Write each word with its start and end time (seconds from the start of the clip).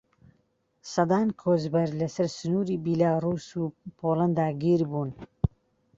سەدان 0.91 1.27
کۆچبەر 1.41 1.89
لەسەر 1.99 2.27
سنووری 2.37 2.81
بیلاڕووس 2.85 3.45
و 3.55 3.63
پۆلەندا 3.99 4.47
گیر 4.63 4.81
بوون. 4.89 5.09